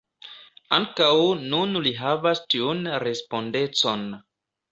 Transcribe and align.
Ankaŭ 0.77 1.09
nun 1.51 1.77
li 1.87 1.91
havas 2.01 2.41
tiun 2.55 2.81
respondecon. 3.05 4.09